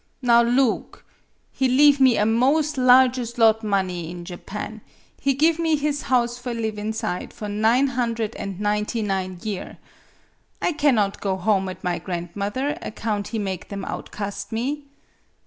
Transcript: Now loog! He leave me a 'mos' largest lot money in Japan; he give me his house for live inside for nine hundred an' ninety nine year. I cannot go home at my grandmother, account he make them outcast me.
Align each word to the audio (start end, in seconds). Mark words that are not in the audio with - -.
Now 0.23 0.41
loog! 0.43 1.03
He 1.51 1.67
leave 1.69 1.99
me 1.99 2.17
a 2.17 2.25
'mos' 2.25 2.75
largest 2.75 3.37
lot 3.37 3.63
money 3.63 4.09
in 4.09 4.25
Japan; 4.25 4.81
he 5.21 5.35
give 5.35 5.59
me 5.59 5.75
his 5.75 6.01
house 6.01 6.39
for 6.39 6.55
live 6.55 6.79
inside 6.79 7.31
for 7.31 7.47
nine 7.47 7.85
hundred 7.85 8.35
an' 8.37 8.55
ninety 8.59 9.03
nine 9.03 9.37
year. 9.43 9.77
I 10.59 10.71
cannot 10.71 11.21
go 11.21 11.37
home 11.37 11.69
at 11.69 11.83
my 11.83 11.99
grandmother, 11.99 12.79
account 12.81 13.27
he 13.27 13.37
make 13.37 13.69
them 13.69 13.85
outcast 13.85 14.51
me. 14.51 14.85